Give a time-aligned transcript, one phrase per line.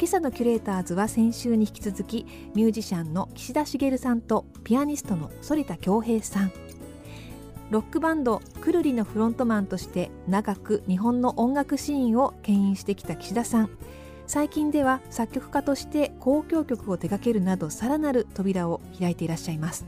[0.00, 6.52] 今朝のキュレーターズは先週に引き続きミュージシャンの岸田茂さんとピアニストの反田恭平さん。
[7.72, 13.70] ロックバンドくるりのフロントマンとして長く日本の音楽シーンを牽引してきた岸田さん。
[14.28, 19.84] 最近では作曲家として交響曲を手掛けるなどさらなる扉を開いていらっしゃいます。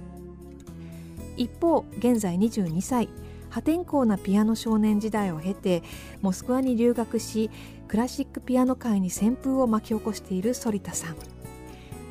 [1.37, 3.09] 一方現在22歳。
[3.51, 5.83] 破天荒なピアノ少年時代を経て
[6.23, 7.51] モスクワに留学し
[7.89, 11.17] クラシックピアノ界に旋風を巻き起こしている反田さん。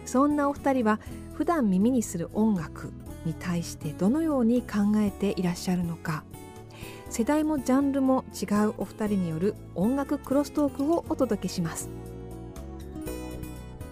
[0.06, 1.00] そんなお二人は
[1.34, 2.92] 普段耳にする音楽
[3.26, 6.24] に対してどのように考えていらっしゃるのか。
[7.10, 11.90] 世代もジャンルも違うお二人による音楽クロストークをお届けします。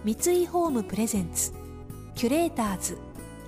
[0.04, 1.52] 三井ホームプレゼンツ
[2.14, 2.98] キュレーターズ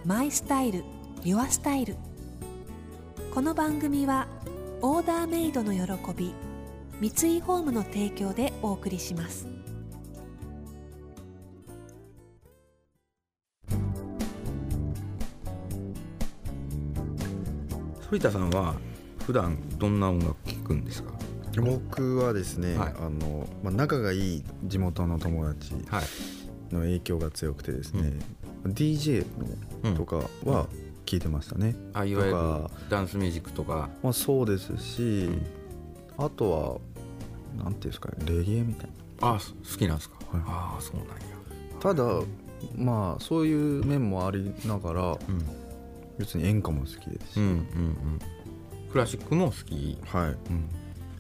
[0.05, 0.85] マイスタイル
[1.23, 1.97] ユアスタイル。
[3.33, 4.27] この番組は
[4.83, 5.81] オーダーメイドの喜
[6.17, 6.35] び
[7.13, 9.47] 三井ホームの提供でお送りします。
[18.11, 18.75] 反田さんは
[19.25, 21.13] 普段どんな音楽聴くんですか？
[21.63, 22.95] 僕はですね、はい。
[22.99, 26.75] あのまあ、仲がいい地元の友達はい。
[26.75, 28.13] の影響が強くてですね、
[28.65, 29.25] DJ
[29.85, 30.69] のとかは
[31.11, 32.37] 聞いてましたね、あいわゆる
[32.89, 33.91] ダンスミュージックとか。
[34.01, 35.29] まあ、そうですし、
[36.17, 36.81] あと
[37.57, 39.31] はなんていうんですかねレゲエみたいな。
[39.33, 40.43] あ好きなんですか、はい。
[40.47, 41.15] ああそうなんや。
[41.81, 42.05] ただ
[42.77, 45.19] まあそういう面もありながらうん。
[46.17, 48.19] 別に演歌も好きですし、うんうんうん。
[48.93, 50.29] クラシックも好き、はい。
[50.29, 50.69] うん、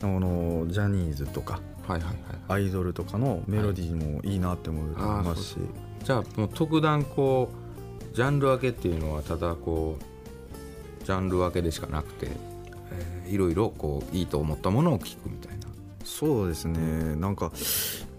[0.02, 1.58] あのジャニーズとか
[1.88, 2.16] はいはいはい。
[2.48, 5.56] アイドルとかのメロディーもいいなって思いますし、
[6.04, 7.59] じゃあもう特段こう
[8.12, 15.68] ジャンル分けっていうのはただこうジャンル分けでしかなくて、えーいろいろこういいと思ったものを聞くみたいな。
[16.04, 17.14] そうですね。
[17.14, 17.52] なんか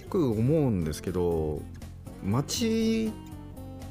[0.04, 1.62] 僕思うんですけど
[2.24, 3.12] 街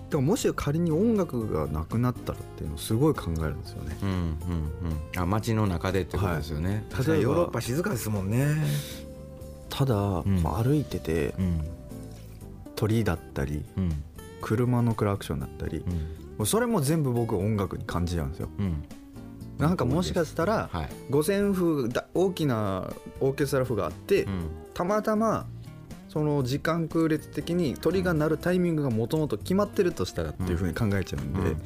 [0.09, 3.97] でももし仮に音楽がなくなったらっていうのをすごい考えるんですよね。
[4.03, 4.19] うんうんう
[5.19, 5.21] ん。
[5.21, 8.57] あ街の中でってことですよね、確かにヨーロッパ静かですもんね。
[9.69, 10.25] ただ、ん。
[10.25, 11.61] 歩いててうん。
[12.75, 14.03] 鳥だったりうん
[14.41, 15.85] 車のクラクションだったり
[16.39, 16.47] うん。
[16.47, 18.49] それも全部僕音楽に感じちゃうんですよ。
[18.59, 18.85] うん。
[19.59, 22.91] なんかもしかしたらはい、五線譜だ大きな
[23.21, 24.49] オーケストラ譜があって、うん。
[24.73, 25.47] たまたま
[26.09, 31.57] その時間空列的に鳥が鳴るタイミングがもともと決まってるとしたらっていうふうに考えちゃうんで、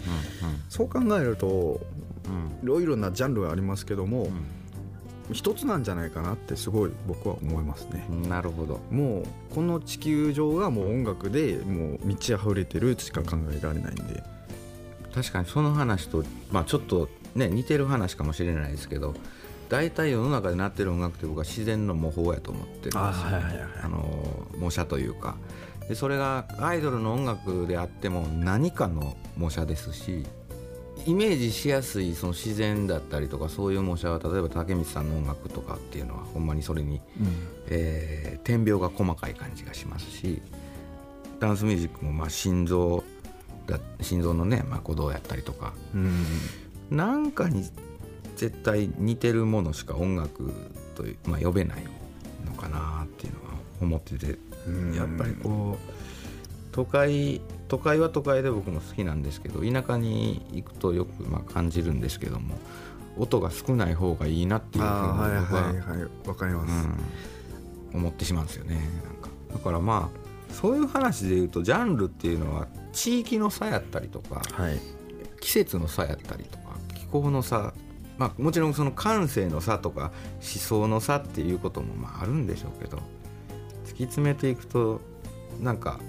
[0.69, 1.81] そう考えると
[2.29, 2.59] うん。
[2.63, 4.27] いろいろなジャンルがありますけども、う
[5.33, 8.07] 一つなんじゃないかなってすごい僕は思いますね。
[8.11, 8.81] んなるほど。
[8.91, 14.23] もうこの地球上がもう音楽でもう満ち溢れてるしか考えられないんで、
[15.15, 19.15] 確かにその話と、まあ、ちょっとね似てる話かもしれないですけど
[19.69, 25.37] 大体世の中でなってる音楽って僕は自然の模倣やと思ってるんですよ、あはいはいはいあの模写というか。
[25.89, 30.25] でそれがアイドルの音楽であっても何かの模写ですし
[31.07, 37.01] イメージしやすいその自然だったりとかそういう模写は例えば竹光さんの音楽とかっていうのはほんまにそれに、
[37.69, 40.43] えー点描が細かい感じがしますし
[41.41, 43.03] ダンスミュージックもまあ心臓
[43.67, 46.25] だ心臓のね、まあ、鼓動やったりとかうん。
[46.91, 47.65] なんかに
[48.37, 50.53] 絶対似てるものしか音楽
[50.95, 51.83] とまあ、呼べない
[52.45, 54.95] のかなっていうのは思っててうん。
[54.95, 55.93] やっぱりこう
[56.73, 62.57] 都会都会は都会で僕も好きなんですけど田舎に行くとよくまあ感じるんですけども
[63.17, 66.89] 音が少ない方がいいなっていうふうにあーはい僕ははいはいわかります、
[67.93, 68.77] うん、思ってしまうんですよね。
[69.05, 74.79] なんかだからまあそういう話で言うとジャンルっていうのは地域の差やったりとかはい。
[75.41, 77.75] 季節の差やったりとか気候の差
[78.17, 82.99] まあもちろんその感性の差とか思想の差っていうこともまああるんでしょうけど
[83.85, 85.01] 突き詰めていくと
[85.61, 86.01] なんか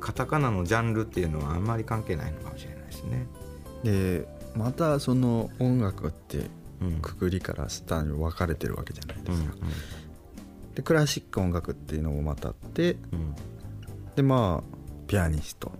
[0.00, 3.26] カタカナのジャンルっていうのはあんまり関係ないのかもしれないですね。
[3.84, 4.26] で
[4.56, 6.50] またその音楽って
[6.80, 7.00] うん。
[7.00, 13.34] くくりから下に分かれてるわけじゃないですか、うでクラシック音楽っていうのもまたあってんうん。
[14.16, 14.76] でまあ
[15.06, 15.72] ピアニスト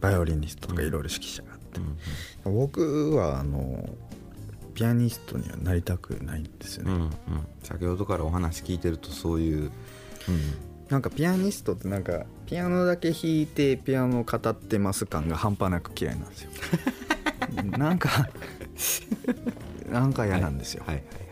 [0.00, 1.98] バイオリニストとかいろいろ指揮者があって、うん
[2.56, 3.88] 僕はあの
[4.74, 7.10] ピアニストにはなりたくないんですよね、うんうん。
[7.62, 9.70] 先ほどからお話聞いてるとそういう、
[10.88, 16.50] なんかピアニストってなんかピアノだけ弾いてピアノを語ってます感が半端なく嫌いなんですよ。
[17.78, 18.28] なんか
[19.90, 21.24] なんか嫌なんですよ、はいはいはい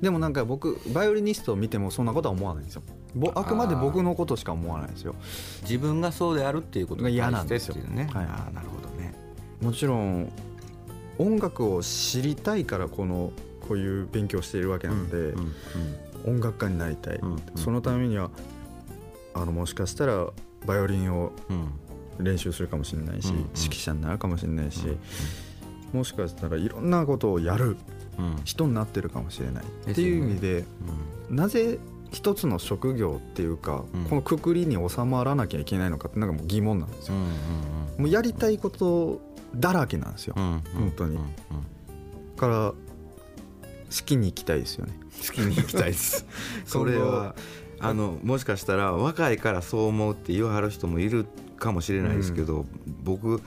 [0.00, 2.82] でもなんか僕バイオリニストを見てもそんなことは思わないんですよ。
[3.14, 5.14] ぼあくまで僕のことしか思わないですよ。
[5.62, 7.74] 自分がそうであるっていうことが嫌なんですよ。
[7.74, 8.24] ね、はい。
[8.24, 9.14] ああなるほどね。
[9.60, 10.32] もちろん
[11.18, 13.32] 音楽を知りたいからこの
[13.68, 15.52] こういう勉強をしているわけなので、うん
[16.26, 16.36] うん。
[16.36, 17.40] 音楽家になりたい、うんうん。
[17.56, 18.30] そのためには
[19.34, 20.26] あのもしかしたら
[20.66, 21.72] バイオリンをうん。
[22.18, 23.40] 練習するかもしれないし、うんうん。
[23.40, 24.98] 指揮者になるかもしれないし、うん
[25.92, 27.76] もしかしたらいろんなことをやる
[28.18, 28.36] うん。
[28.44, 29.64] 人になってるかもしれない。
[29.90, 30.64] っていう意味で
[31.30, 31.78] なぜ
[32.12, 34.04] 一つの職業っていうか、うん。
[34.04, 37.14] このくくりに収まらなきゃいけないのかってなんかもう疑問なんですよ、
[37.98, 39.20] もうやりたいこと
[39.56, 40.62] だらけなんですよ、本
[40.96, 41.18] 当に。
[42.36, 42.74] から好
[44.04, 44.92] きに行きたいですよね。
[45.26, 46.26] 好きに行きたいです。
[46.64, 47.34] それは
[47.80, 52.66] あのもしかしたら若いからそう思うって言わはる人もいるかもしれないですけど、
[53.02, 53.40] 僕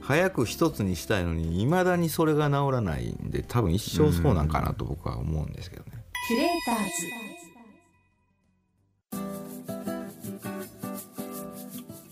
[0.00, 6.04] 早く一つにしたいのにいまだにそれが治らないんで多分一生そうなんかなと僕は思うんですけどね。
[6.28, 6.84] キュレーター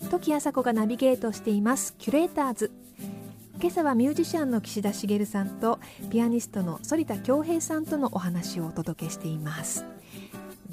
[0.01, 0.09] ズ。
[0.09, 2.71] 時あさこがナビゲートしていますキュレーターズ。
[3.59, 5.79] 今朝はミュージシャンの岸田茂さんと
[6.11, 9.85] ピアニストの反田恭平さんとのお話をお届けしています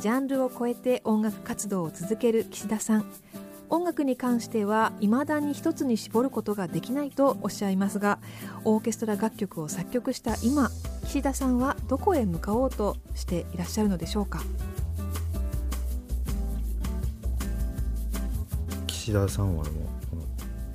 [0.03, 3.05] ジャンルを超えて音楽活動を続ける岸田さん。
[3.71, 8.19] 音楽に関しては未だに一つに絞ることができないとおっしゃいますが
[8.65, 10.71] オーケストラ楽曲を作曲した今
[11.05, 14.43] 岸田さんはどこへ向かおうとしていらっしゃるのでしょうか？
[18.89, 20.23] 岸田さんはでもこの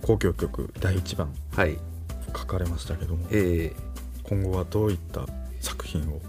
[0.04, 1.78] 交響曲第1番はい、
[2.28, 3.74] 書かれましたけどもえ
[4.24, 5.26] 今後はどういった
[5.60, 6.22] 作品を？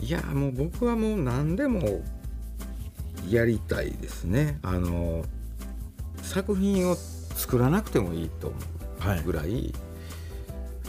[0.00, 2.00] ーいやもう僕はもう何でも
[3.30, 4.58] やりたいですね。
[4.62, 5.24] あの
[6.22, 9.72] 作品を作らなくてもいいと思うはいぐらい、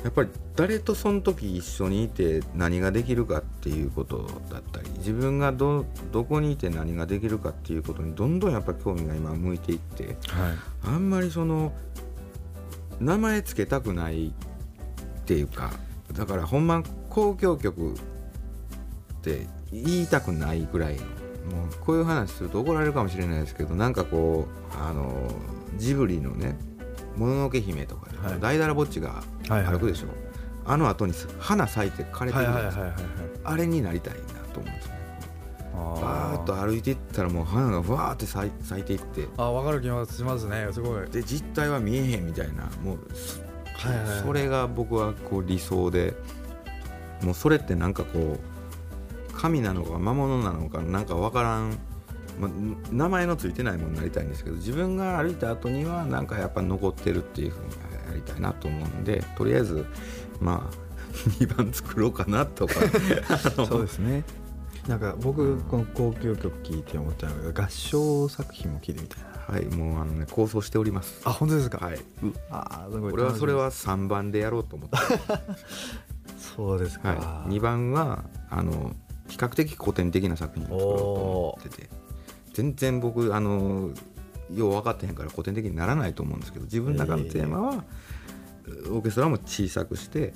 [0.04, 10.16] やっぱり誰とその時一緒にいて何ができるかっていうことだったり自分がどどこにいて何ができるかっていうことにどんどんやっぱ興味が今向いていってはい
[10.84, 11.74] あんまりその
[13.00, 14.32] 名前つけたくないっ
[15.26, 15.72] ていうか
[16.14, 17.98] だからほんま交響曲っ
[19.22, 21.02] て言いたくないぐらいの
[21.46, 25.30] もうこういう話すると怒られるかもしれないですけどなんかこうあの
[25.78, 26.58] ジブリのね
[27.16, 28.40] 「もののけ姫」とかで、はい。
[28.40, 29.74] 大だらぼっちがはいはい。
[29.74, 30.08] 歩くでしょ、
[30.66, 32.94] あの後に花咲いて枯れてるじゃないですか、はい
[33.46, 34.20] あれになりたいな
[34.54, 35.00] と思うんですよね。
[35.74, 36.40] バあー。
[36.40, 39.28] ッと歩いていったらもう花がわーって咲いていって。
[39.38, 40.68] あ分かる気がしますね。
[40.72, 41.10] すごい。
[41.10, 43.00] で実態は見えへんみたいなもう
[43.76, 44.20] はいはい。
[44.22, 46.14] それが僕はこう理想で
[47.24, 48.40] もうそれってなんかこう
[49.40, 51.78] 神なのか魔物なのかなんか分からん、
[52.40, 52.50] ま、
[52.92, 57.66] 名前のついてないものになりたいんですけど自分が歩いた後にはなんかやっぱ残ってるっていうふうに
[58.10, 59.86] やりたいなと思うんでとりあえず
[60.42, 60.90] まあ
[61.40, 62.74] 2番作ろうかなとか。
[63.66, 64.24] そうですね。
[64.88, 69.30] なんか僕この交響曲聴いて思ったのが合唱作品も聴いてみたいな。
[69.56, 71.22] はいもうあのね構想しております。
[71.26, 71.84] あ本当ですか？
[71.84, 72.00] はい。
[72.52, 74.98] あーすごい俺はそれは3番でやろうと思って
[76.56, 78.96] そうですか、はい、2番はあの
[79.30, 81.90] 比較的古典的な作品を作ろうと思ってて。
[82.60, 83.92] 全然僕あの
[84.54, 87.84] よう分かってへんから古典的にならないと思うんですけど自分の中のテーマは、
[88.90, 90.34] オーケストラも小さくして、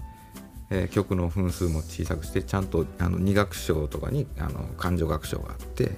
[0.69, 5.91] えー曲の分数も小さくしてちゃんとあの2楽章とかにあの感情楽章があって、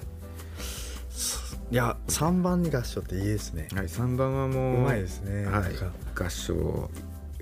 [1.70, 3.68] いや3番に合唱っていいですね。
[3.74, 5.46] はい、3番はもううまいですね。
[5.46, 5.72] はい、
[6.14, 6.90] 合唱。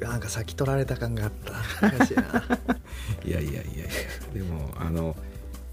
[0.00, 1.32] なんか先取られた感があっ
[1.80, 1.86] た。
[3.26, 3.84] いやいやいやいや。
[4.34, 5.16] でもあの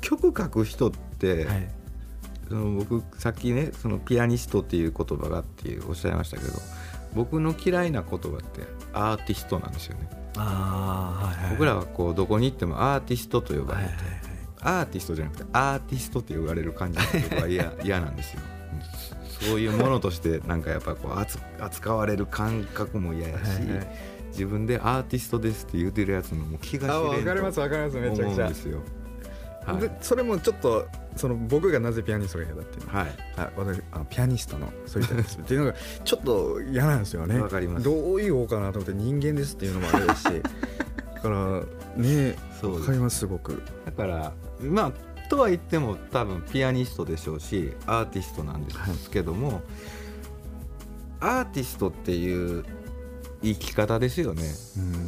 [0.01, 1.69] 曲書く人って、はい。
[2.49, 6.51] その僕さっきねそのピアニストっていう言葉がっていうおっしゃいましたけど
[7.13, 11.51] 僕の嫌いな言葉ってアーティストなんですよね、ああはいはい。
[11.51, 14.21] 僕らはこうどこに行ってもアーティストと呼ばれて、はいはいはい。
[14.63, 18.41] アーティストじゃなくてアーティストって言われる感じが僕は嫌嫌なんですよ。
[18.43, 18.61] うん
[19.41, 23.87] そういうものとしてなんかやっぱこう扱扱われる感覚も嫌やし、はいはい。
[24.31, 28.27] 自分でアーティストですって言うてるやつのもう気が知あれんとわかりますわかりますめちゃくちゃ。
[28.27, 28.81] 思うんですよ
[29.65, 29.81] はい。
[29.81, 32.93] でそれもちょっとその僕がなぜピアニストが嫌だっていうの。
[32.93, 33.09] は、はい。
[33.37, 37.39] はい、私あピアニストの反田ですっていうのがちょっと嫌なんですよね。
[37.39, 37.85] わかります。
[37.85, 40.41] どう言おうかなと思って人間ですっていうのもあれですし。
[41.15, 41.61] だから
[41.95, 44.91] ねわかりますすごくだからまあ
[45.29, 49.61] とは言っても多分ピアニストでしょうしアーティストなんですけども、
[51.19, 52.65] アーティストっていう
[53.43, 54.43] 生き方ですよね、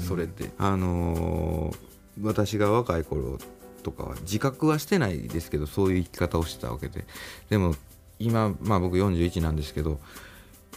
[0.08, 0.52] それって。
[0.58, 3.38] あのー私が若い頃
[3.84, 7.06] とかは自覚はしてないですけどそういう生き方をしてたわけで。
[7.50, 7.76] でも
[8.20, 10.00] 今、まあ、僕41なんですけど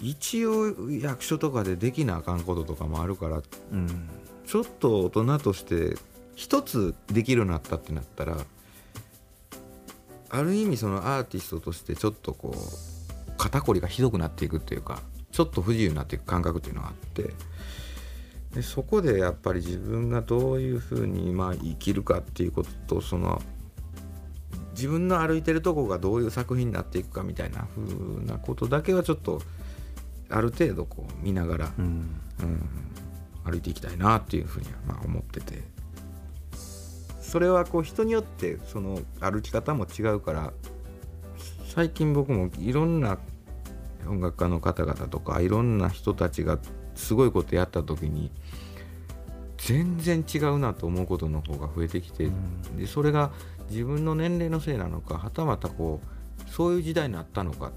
[0.02, 4.08] 一応役所とかでできなあかんこととかもあるからうん。
[4.46, 5.96] ちょっと大人として
[6.34, 8.36] 一つできるようになったってなったら
[10.28, 15.00] ある意味そのアーティストとしてちょっとこう肩こりがひどくなっていくっていうか
[15.32, 17.30] ちょっと不自由になっていく感覚っていうのがあって
[18.56, 23.42] でそこでやっぱり自分がどういうふうにまあ生きるかっていうこととその
[24.70, 29.42] 自分の歩いてるとこがどういう作品になっていくかみたいなふうなことだけはちょっと
[30.30, 32.16] ある程度こう見ながら、うん。
[32.40, 32.68] うん、
[33.44, 35.62] 歩いていきたいなっていうふうにはまあ思ってて。
[37.20, 40.52] それはこう人によってその歩き方も違うから
[41.74, 43.18] 最近僕もいろんな
[44.08, 46.58] 音楽家の方々とかいろんな人たちが
[46.96, 48.30] すごいことやった時に
[49.58, 52.28] 全然違うなと思うことの方が増えてきて、
[52.76, 53.30] でそれが
[53.70, 57.72] 自分の年齢のせいなのかはたまたこうそういう時代になったのかっ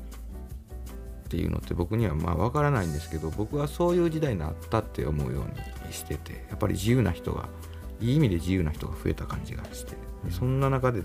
[1.30, 7.50] ていうのって僕にはまあ分からないんですけど僕はそういう時代になったって思うようにしててやっぱり自由な人が
[8.02, 9.92] いい意味で自由な人が増えた感じがして
[10.26, 11.04] でそんな中で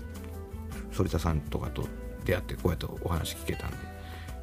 [0.91, 1.87] 反田さんとかと
[2.25, 3.77] 出会ってこうやってお話聞けたんで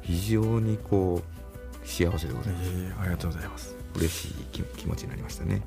[0.01, 1.42] 非常にこう
[1.83, 2.69] 幸せでございます。
[2.69, 3.75] えーありがとうございます。
[3.95, 5.61] 嬉しい気気持ちになりましたね。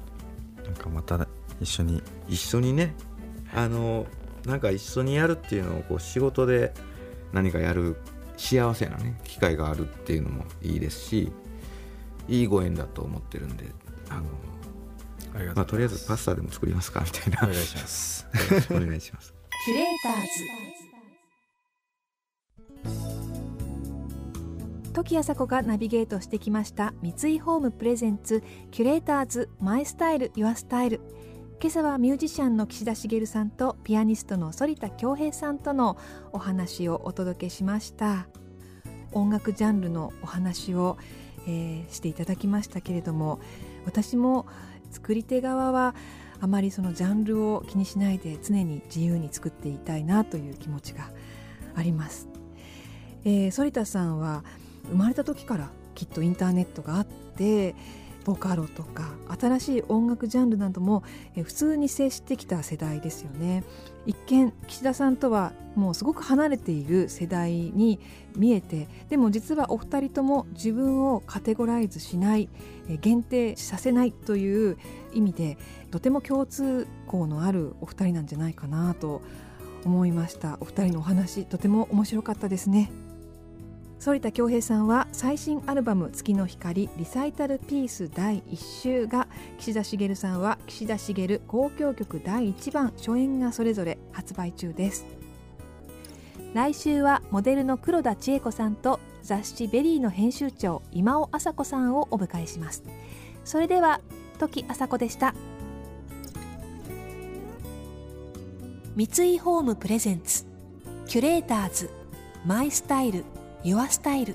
[0.64, 1.26] なんかまた
[1.60, 2.02] 一緒に。
[2.28, 2.94] 一緒にね。
[3.54, 4.06] あの
[4.44, 6.72] なんか一緒にやるっていうのをこう仕事で
[7.32, 7.96] 何かやる
[8.36, 11.32] 幸せなね機会があるっていうのもいいですし
[12.28, 13.66] いいご縁だと思ってるんで
[14.08, 14.22] あの、
[15.34, 17.40] ありがまあ、とりあえずパスタでも作りますかみたいな。
[17.42, 18.26] お願いします。
[18.70, 19.34] お願いします。
[19.64, 20.85] キュレーターズ
[24.96, 31.02] 時あさこがナビゲートしてきました三井ホームプレゼンツキュレーターズマイスタイルユアスタイル。
[31.60, 35.98] 今朝はミュージシャンの岸田茂さんとピアニストの反田恭平さんとの
[36.32, 38.26] お話をお届けしました。
[39.12, 40.96] 音楽ジャンルのお話を、
[41.46, 43.38] えーしていただきましたけれども
[43.84, 44.46] 私も
[44.90, 45.94] 作り手側は
[46.40, 51.10] あまりそのジャンルを気にしないで常に自由に作っていたいなという気持ちが
[51.74, 52.28] あります、
[53.26, 54.42] えー、反田さんは
[54.90, 57.74] 生まれた時からきっとインターネットがあって
[58.26, 61.04] ボカロとか新しい音楽ジャンルなども
[61.36, 63.62] え普通に接してきた世代ですよね。
[64.04, 68.00] 一見岸田さんとはもうすごく離れている世代に
[68.34, 72.48] 見えてでも実はお二人とも自分をカテゴライズしない
[72.88, 74.76] え限定させないという
[75.12, 75.56] 意味で
[75.92, 79.22] とても共通項のあるお二人なんじゃないかなと
[79.84, 80.58] 思いました。
[80.60, 82.90] お二人のお話とても面白かったですね。
[83.98, 89.26] 反田恭平さんは最新アルバム「月の光リサイタルピース第1週が
[89.58, 95.06] 岸田茂さんは岸田茂交響曲第1番初演がそれぞれ発売中です。
[96.54, 102.84] 来週はモデルの黒田知永子さんと雑誌「VERY」の編集長今尾朝子さんをお迎えします。
[103.44, 104.00] それでは
[104.38, 105.34] 土岐麻子でした。
[108.94, 110.46] 三井ホーム presents
[111.06, 111.90] キュレーターズ
[112.46, 113.24] My Style
[113.66, 114.32] Your Style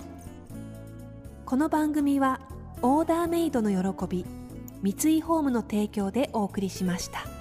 [1.46, 2.42] この番組は
[2.82, 4.26] オーダーメイドの喜び
[4.82, 7.41] 三井ホームの提供でお送りしました。